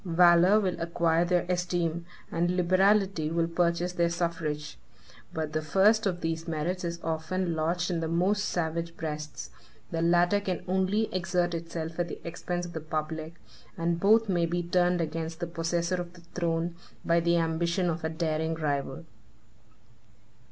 [0.03, 4.79] Valor will acquire their esteem, and liberality will purchase their suffrage;
[5.31, 9.51] but the first of these merits is often lodged in the most savage breasts;
[9.91, 13.35] the latter can only exert itself at the expense of the public;
[13.77, 16.73] and both may be turned against the possessor of the throne,
[17.05, 19.05] by the ambition of a daring rival.